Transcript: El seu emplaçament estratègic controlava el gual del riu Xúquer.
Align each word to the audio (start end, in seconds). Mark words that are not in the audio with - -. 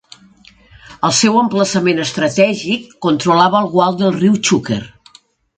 El 1.09 1.13
seu 1.17 1.37
emplaçament 1.41 2.01
estratègic 2.05 2.89
controlava 3.07 3.63
el 3.63 3.71
gual 3.77 4.01
del 4.03 4.21
riu 4.21 4.45
Xúquer. 4.51 4.83